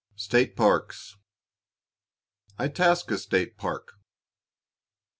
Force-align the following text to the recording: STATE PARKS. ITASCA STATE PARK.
STATE 0.15 0.55
PARKS. 0.55 1.17
ITASCA 2.57 3.19
STATE 3.19 3.55
PARK. 3.55 3.99